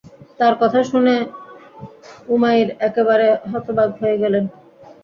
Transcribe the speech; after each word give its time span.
তার 0.39 0.53
কথা 0.61 0.79
শুনে 0.89 1.15
উমাইর 2.29 2.67
একেবারে 2.87 3.27
হতবাক 3.51 3.89
হয়ে 3.99 4.17
গেলেন। 4.23 4.43